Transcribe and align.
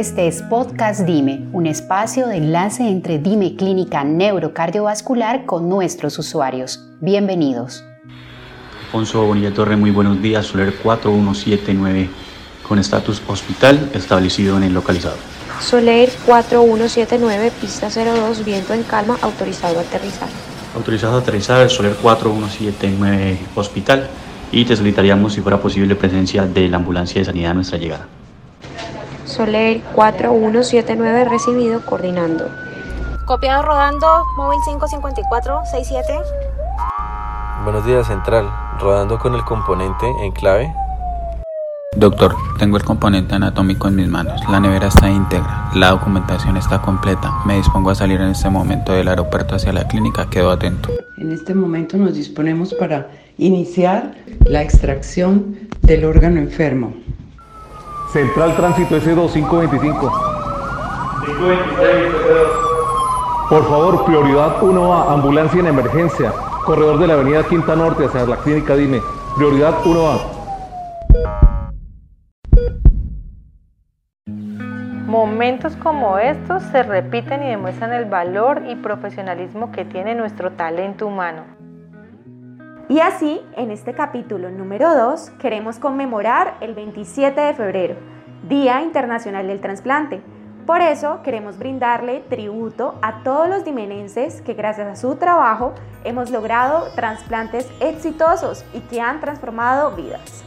Este 0.00 0.26
es 0.26 0.40
Podcast 0.40 1.02
Dime, 1.02 1.46
un 1.52 1.66
espacio 1.66 2.26
de 2.26 2.38
enlace 2.38 2.88
entre 2.88 3.18
Dime 3.18 3.54
Clínica 3.54 4.02
Neurocardiovascular 4.02 5.44
con 5.44 5.68
nuestros 5.68 6.18
usuarios. 6.18 6.82
Bienvenidos. 7.02 7.84
Alfonso 8.86 9.26
Bonilla 9.26 9.52
Torre, 9.52 9.76
muy 9.76 9.90
buenos 9.90 10.22
días. 10.22 10.46
Soler 10.46 10.74
4179 10.76 12.08
con 12.66 12.78
estatus 12.78 13.20
hospital 13.28 13.90
establecido 13.92 14.56
en 14.56 14.62
el 14.62 14.72
localizado. 14.72 15.16
Soler 15.60 16.10
4179, 16.24 17.52
pista 17.60 17.90
02, 17.90 18.42
viento 18.42 18.72
en 18.72 18.84
calma, 18.84 19.18
autorizado 19.20 19.80
a 19.80 19.82
aterrizar. 19.82 20.30
Autorizado 20.74 21.16
a 21.16 21.20
aterrizar, 21.20 21.68
Soler 21.68 21.94
4179 21.96 23.38
hospital 23.54 24.08
y 24.50 24.64
te 24.64 24.74
solicitaríamos 24.74 25.34
si 25.34 25.42
fuera 25.42 25.60
posible 25.60 25.94
presencia 25.94 26.46
de 26.46 26.70
la 26.70 26.78
ambulancia 26.78 27.20
de 27.20 27.26
sanidad 27.26 27.50
a 27.50 27.54
nuestra 27.54 27.76
llegada. 27.76 28.08
Soler 29.24 29.80
4179 29.94 31.24
recibido, 31.24 31.80
coordinando. 31.84 32.48
Copiado 33.26 33.62
rodando, 33.62 34.06
móvil 34.36 34.58
55467. 34.64 36.12
Buenos 37.64 37.84
días, 37.84 38.06
Central. 38.06 38.50
Rodando 38.80 39.18
con 39.18 39.34
el 39.34 39.44
componente 39.44 40.06
en 40.22 40.32
clave. 40.32 40.74
Doctor, 41.96 42.36
tengo 42.58 42.76
el 42.76 42.84
componente 42.84 43.34
anatómico 43.34 43.88
en 43.88 43.96
mis 43.96 44.08
manos. 44.08 44.40
La 44.48 44.60
nevera 44.60 44.86
está 44.88 45.10
íntegra. 45.10 45.70
La 45.74 45.90
documentación 45.90 46.56
está 46.56 46.80
completa. 46.80 47.32
Me 47.44 47.56
dispongo 47.56 47.90
a 47.90 47.94
salir 47.94 48.20
en 48.20 48.30
este 48.30 48.48
momento 48.48 48.92
del 48.92 49.08
aeropuerto 49.08 49.56
hacia 49.56 49.72
la 49.72 49.86
clínica. 49.86 50.30
Quedo 50.30 50.50
atento. 50.50 50.88
En 51.18 51.32
este 51.32 51.54
momento 51.54 51.96
nos 51.96 52.14
disponemos 52.14 52.72
para 52.74 53.08
iniciar 53.38 54.14
la 54.44 54.62
extracción 54.62 55.68
del 55.82 56.04
órgano 56.04 56.40
enfermo. 56.40 56.94
Central 58.12 58.56
Tránsito 58.56 58.96
S2525. 58.96 60.10
526, 61.26 62.14
Por 63.48 63.68
favor, 63.68 64.04
prioridad 64.04 64.60
1A, 64.60 65.12
ambulancia 65.12 65.60
en 65.60 65.66
emergencia. 65.68 66.32
Corredor 66.64 66.98
de 66.98 67.06
la 67.06 67.14
avenida 67.14 67.44
Quinta 67.44 67.76
Norte 67.76 68.04
hacia 68.06 68.26
la 68.26 68.36
clínica 68.36 68.74
Dime. 68.74 69.00
Prioridad 69.36 69.82
1A. 69.84 70.18
Momentos 75.06 75.76
como 75.76 76.18
estos 76.18 76.62
se 76.64 76.82
repiten 76.82 77.42
y 77.42 77.50
demuestran 77.50 77.92
el 77.92 78.06
valor 78.06 78.62
y 78.68 78.76
profesionalismo 78.76 79.70
que 79.70 79.84
tiene 79.84 80.14
nuestro 80.14 80.52
talento 80.52 81.06
humano. 81.06 81.59
Y 82.90 82.98
así, 82.98 83.40
en 83.56 83.70
este 83.70 83.94
capítulo 83.94 84.50
número 84.50 84.92
2, 84.92 85.30
queremos 85.38 85.78
conmemorar 85.78 86.56
el 86.60 86.74
27 86.74 87.40
de 87.40 87.54
febrero, 87.54 87.94
Día 88.48 88.82
Internacional 88.82 89.46
del 89.46 89.60
Transplante. 89.60 90.20
Por 90.66 90.80
eso 90.80 91.20
queremos 91.22 91.56
brindarle 91.56 92.24
tributo 92.28 92.96
a 93.00 93.22
todos 93.22 93.48
los 93.48 93.64
dimenenses 93.64 94.42
que 94.42 94.54
gracias 94.54 94.88
a 94.88 94.96
su 94.96 95.14
trabajo 95.14 95.72
hemos 96.02 96.32
logrado 96.32 96.88
trasplantes 96.96 97.68
exitosos 97.78 98.64
y 98.74 98.80
que 98.80 99.00
han 99.00 99.20
transformado 99.20 99.92
vidas. 99.92 100.42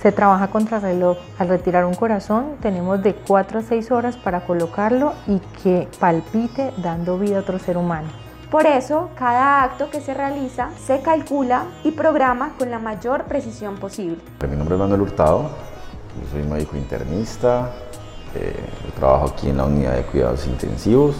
Se 0.00 0.12
trabaja 0.12 0.46
contra 0.46 0.78
reloj. 0.78 1.18
Al 1.40 1.48
retirar 1.48 1.84
un 1.86 1.94
corazón 1.94 2.54
tenemos 2.62 3.02
de 3.02 3.14
4 3.14 3.58
a 3.58 3.62
6 3.62 3.90
horas 3.90 4.16
para 4.16 4.42
colocarlo 4.42 5.14
y 5.26 5.40
que 5.60 5.88
palpite 5.98 6.70
dando 6.76 7.18
vida 7.18 7.38
a 7.38 7.40
otro 7.40 7.58
ser 7.58 7.76
humano. 7.76 8.29
Por 8.50 8.66
eso, 8.66 9.10
cada 9.16 9.62
acto 9.62 9.90
que 9.90 10.00
se 10.00 10.12
realiza 10.12 10.70
se 10.84 11.00
calcula 11.02 11.66
y 11.84 11.92
programa 11.92 12.54
con 12.58 12.68
la 12.68 12.80
mayor 12.80 13.24
precisión 13.24 13.76
posible. 13.76 14.18
Mi 14.48 14.56
nombre 14.56 14.74
es 14.74 14.80
Manuel 14.80 15.02
Hurtado, 15.02 15.42
yo 15.42 16.30
soy 16.32 16.42
médico 16.42 16.76
internista, 16.76 17.70
eh, 18.34 18.56
trabajo 18.96 19.26
aquí 19.26 19.50
en 19.50 19.56
la 19.56 19.66
unidad 19.66 19.94
de 19.94 20.02
cuidados 20.02 20.46
intensivos 20.48 21.14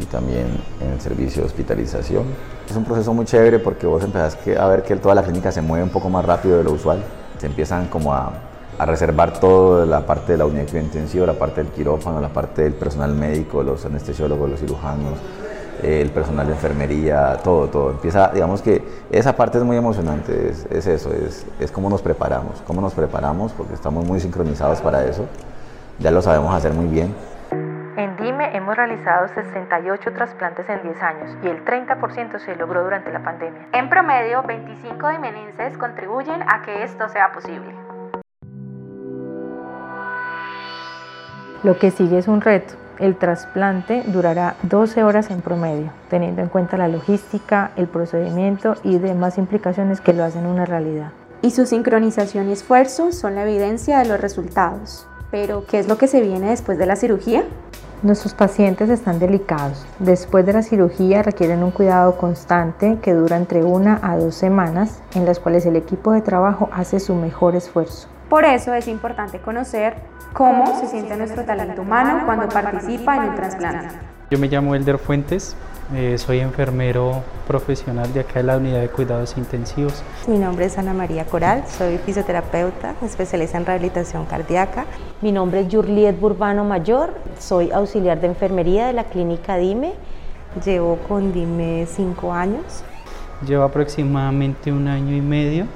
y 0.00 0.04
también 0.06 0.46
en 0.80 0.90
el 0.90 1.00
servicio 1.00 1.42
de 1.42 1.46
hospitalización. 1.46 2.24
Es 2.68 2.74
un 2.74 2.84
proceso 2.84 3.14
muy 3.14 3.24
chévere 3.24 3.60
porque 3.60 3.86
vos 3.86 4.02
empezás 4.02 4.36
a 4.58 4.66
ver 4.66 4.82
que 4.82 4.96
toda 4.96 5.14
la 5.14 5.22
clínica 5.22 5.52
se 5.52 5.62
mueve 5.62 5.84
un 5.84 5.90
poco 5.90 6.10
más 6.10 6.24
rápido 6.24 6.58
de 6.58 6.64
lo 6.64 6.72
usual 6.72 7.04
se 7.38 7.46
empiezan 7.46 7.86
como 7.86 8.12
a, 8.12 8.32
a 8.78 8.86
reservar 8.86 9.38
toda 9.38 9.86
la 9.86 10.04
parte 10.04 10.32
de 10.32 10.38
la 10.38 10.46
unidad 10.46 10.66
de 10.66 10.80
intensiva, 10.80 11.24
la 11.24 11.34
parte 11.34 11.62
del 11.62 11.72
quirófano, 11.72 12.20
la 12.20 12.28
parte 12.28 12.62
del 12.62 12.74
personal 12.74 13.14
médico, 13.14 13.62
los 13.62 13.84
anestesiólogos, 13.84 14.50
los 14.50 14.60
cirujanos, 14.60 15.14
eh, 15.14 15.47
el 15.82 16.10
personal 16.10 16.46
de 16.46 16.52
enfermería, 16.52 17.36
todo, 17.42 17.68
todo. 17.68 17.90
Empieza, 17.90 18.28
digamos 18.28 18.62
que 18.62 18.82
esa 19.10 19.36
parte 19.36 19.58
es 19.58 19.64
muy 19.64 19.76
emocionante, 19.76 20.50
es, 20.50 20.66
es 20.70 20.86
eso, 20.86 21.12
es, 21.12 21.46
es 21.60 21.70
cómo 21.70 21.88
nos 21.88 22.02
preparamos, 22.02 22.62
cómo 22.66 22.80
nos 22.80 22.94
preparamos, 22.94 23.52
porque 23.52 23.74
estamos 23.74 24.04
muy 24.04 24.20
sincronizados 24.20 24.80
para 24.80 25.04
eso, 25.04 25.26
ya 25.98 26.10
lo 26.10 26.22
sabemos 26.22 26.54
hacer 26.54 26.72
muy 26.72 26.86
bien. 26.86 27.14
En 27.96 28.16
DIME 28.16 28.56
hemos 28.56 28.76
realizado 28.76 29.26
68 29.34 30.12
trasplantes 30.12 30.68
en 30.68 30.82
10 30.84 31.02
años 31.02 31.36
y 31.42 31.48
el 31.48 31.64
30% 31.64 32.38
se 32.38 32.54
logró 32.54 32.84
durante 32.84 33.10
la 33.10 33.24
pandemia. 33.24 33.66
En 33.72 33.88
promedio, 33.88 34.44
25 34.44 35.08
dimenenses 35.08 35.76
contribuyen 35.76 36.42
a 36.42 36.62
que 36.62 36.84
esto 36.84 37.08
sea 37.08 37.32
posible. 37.32 37.74
Lo 41.64 41.76
que 41.76 41.90
sigue 41.90 42.18
es 42.18 42.28
un 42.28 42.40
reto. 42.40 42.74
El 42.98 43.16
trasplante 43.16 44.02
durará 44.06 44.56
12 44.64 45.04
horas 45.04 45.30
en 45.30 45.40
promedio, 45.40 45.92
teniendo 46.10 46.42
en 46.42 46.48
cuenta 46.48 46.76
la 46.76 46.88
logística, 46.88 47.70
el 47.76 47.86
procedimiento 47.86 48.74
y 48.82 48.98
demás 48.98 49.38
implicaciones 49.38 50.00
que 50.00 50.12
lo 50.12 50.24
hacen 50.24 50.46
una 50.46 50.64
realidad. 50.64 51.12
Y 51.40 51.52
su 51.52 51.64
sincronización 51.64 52.48
y 52.48 52.52
esfuerzo 52.52 53.12
son 53.12 53.36
la 53.36 53.44
evidencia 53.44 54.00
de 54.00 54.06
los 54.06 54.20
resultados. 54.20 55.06
Pero, 55.30 55.64
¿qué 55.66 55.78
es 55.78 55.86
lo 55.86 55.96
que 55.96 56.08
se 56.08 56.20
viene 56.20 56.50
después 56.50 56.76
de 56.76 56.86
la 56.86 56.96
cirugía? 56.96 57.44
Nuestros 58.02 58.34
pacientes 58.34 58.90
están 58.90 59.20
delicados. 59.20 59.86
Después 60.00 60.44
de 60.46 60.54
la 60.54 60.62
cirugía 60.62 61.22
requieren 61.22 61.62
un 61.62 61.70
cuidado 61.70 62.16
constante 62.16 62.98
que 63.00 63.12
dura 63.12 63.36
entre 63.36 63.62
una 63.62 64.00
a 64.02 64.16
dos 64.16 64.34
semanas, 64.34 65.00
en 65.14 65.24
las 65.24 65.38
cuales 65.38 65.66
el 65.66 65.76
equipo 65.76 66.12
de 66.12 66.22
trabajo 66.22 66.68
hace 66.72 66.98
su 66.98 67.14
mejor 67.14 67.54
esfuerzo. 67.54 68.08
Por 68.28 68.44
eso 68.44 68.74
es 68.74 68.88
importante 68.88 69.40
conocer 69.40 69.94
cómo 70.32 70.78
se 70.78 70.86
siente 70.86 71.16
nuestro 71.16 71.44
talento 71.44 71.82
humano 71.82 72.22
cuando 72.24 72.48
participa 72.48 73.16
en 73.16 73.30
un 73.30 73.34
trasplante. 73.34 73.94
Yo 74.30 74.38
me 74.38 74.48
llamo 74.48 74.74
Elder 74.74 74.98
Fuentes, 74.98 75.56
eh, 75.94 76.18
soy 76.18 76.40
enfermero 76.40 77.22
profesional 77.46 78.12
de 78.12 78.20
acá 78.20 78.34
de 78.34 78.42
la 78.42 78.58
unidad 78.58 78.80
de 78.80 78.88
cuidados 78.88 79.38
intensivos. 79.38 80.02
Mi 80.26 80.38
nombre 80.38 80.66
es 80.66 80.76
Ana 80.76 80.92
María 80.92 81.24
Coral, 81.24 81.64
soy 81.66 81.96
fisioterapeuta, 81.98 82.94
especialista 83.02 83.56
en 83.56 83.64
rehabilitación 83.64 84.26
cardíaca. 84.26 84.84
Mi 85.22 85.32
nombre 85.32 85.60
es 85.60 85.74
Jurliet 85.74 86.20
Burbano 86.20 86.62
Mayor, 86.64 87.14
soy 87.38 87.70
auxiliar 87.70 88.20
de 88.20 88.26
enfermería 88.26 88.86
de 88.86 88.92
la 88.92 89.04
clínica 89.04 89.56
DIME. 89.56 89.94
Llevo 90.64 90.98
con 91.08 91.32
DIME 91.32 91.86
cinco 91.86 92.32
años. 92.32 92.82
Llevo 93.46 93.62
aproximadamente 93.62 94.72
un 94.72 94.88
año 94.88 95.14
y 95.14 95.20
medio. 95.20 95.66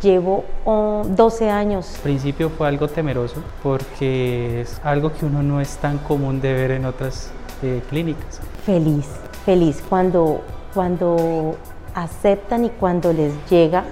Llevo 0.00 0.44
12 0.64 1.50
años. 1.50 1.94
Al 1.96 2.02
principio 2.02 2.50
fue 2.50 2.68
algo 2.68 2.86
temeroso 2.88 3.42
porque 3.62 4.60
es 4.60 4.80
algo 4.84 5.12
que 5.12 5.26
uno 5.26 5.42
no 5.42 5.60
es 5.60 5.76
tan 5.78 5.98
común 5.98 6.40
de 6.40 6.52
ver 6.52 6.70
en 6.70 6.84
otras 6.84 7.32
eh, 7.62 7.82
clínicas. 7.88 8.40
Feliz, 8.64 9.06
feliz 9.44 9.82
cuando, 9.88 10.42
cuando 10.72 11.56
aceptan 11.94 12.64
y 12.64 12.70
cuando 12.70 13.12
les 13.12 13.32
llega 13.50 13.84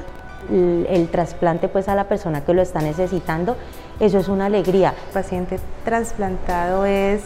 el, 0.49 0.87
el, 0.89 1.09
trasplante 1.09 1.66
pues 1.66 1.89
a 1.89 1.97
la 1.97 2.05
persona 2.05 2.45
que 2.45 2.55
lo 2.55 2.62
está 2.62 2.81
necesitando, 2.81 3.56
eso 3.99 4.19
es 4.19 4.28
una 4.28 4.47
alegría. 4.47 4.95
El 5.09 5.12
paciente 5.12 5.59
trasplantado 5.84 6.87
es 6.87 7.22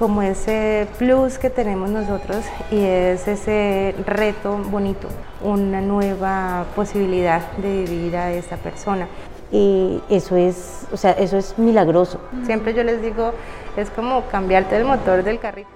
como 0.00 0.22
ese 0.22 0.88
plus 0.98 1.38
que 1.38 1.50
tenemos 1.50 1.90
nosotros 1.90 2.42
y 2.70 2.82
es 2.82 3.28
ese 3.28 3.94
reto 4.06 4.56
bonito, 4.56 5.08
una 5.42 5.82
nueva 5.82 6.64
posibilidad 6.74 7.42
de 7.58 7.84
vivir 7.84 8.16
a 8.16 8.32
esta 8.32 8.56
persona. 8.56 9.06
Y 9.52 10.02
eso 10.08 10.36
es, 10.36 10.86
o 10.90 10.96
sea, 10.96 11.10
eso 11.12 11.36
es 11.36 11.58
milagroso. 11.58 12.18
Siempre 12.46 12.72
yo 12.72 12.82
les 12.82 13.02
digo, 13.02 13.34
es 13.76 13.90
como 13.90 14.24
cambiarte 14.28 14.78
el 14.78 14.86
motor 14.86 15.22
del 15.22 15.38
carrito. 15.38 15.68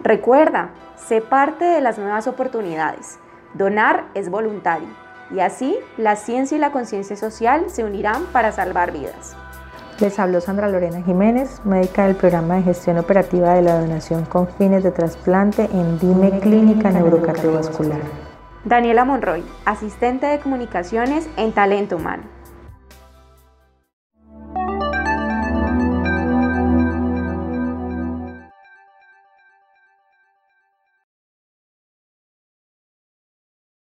Recuerda, 0.00 0.70
sé 0.94 1.20
parte 1.20 1.64
de 1.64 1.80
las 1.80 1.98
nuevas 1.98 2.28
oportunidades. 2.28 3.18
Donar 3.54 4.04
es 4.14 4.30
voluntario 4.30 4.88
y 5.34 5.40
así 5.40 5.76
la 5.96 6.14
ciencia 6.14 6.56
y 6.56 6.60
la 6.60 6.70
conciencia 6.70 7.16
social 7.16 7.64
se 7.66 7.82
unirán 7.82 8.26
para 8.26 8.52
salvar 8.52 8.92
vidas. 8.92 9.36
Les 9.98 10.18
habló 10.18 10.42
Sandra 10.42 10.68
Lorena 10.68 11.02
Jiménez, 11.02 11.62
médica 11.64 12.06
del 12.06 12.16
programa 12.16 12.56
de 12.56 12.64
gestión 12.64 12.98
operativa 12.98 13.54
de 13.54 13.62
la 13.62 13.80
donación 13.80 14.26
con 14.26 14.46
fines 14.46 14.84
de 14.84 14.90
trasplante 14.90 15.70
en 15.72 15.98
DIME 15.98 16.38
Clínica 16.40 16.90
Neurocardiovascular. 16.90 18.00
Daniela 18.64 19.06
Monroy, 19.06 19.42
asistente 19.64 20.26
de 20.26 20.38
comunicaciones 20.38 21.26
en 21.38 21.52
Talento 21.52 21.96
Humano. 21.96 22.35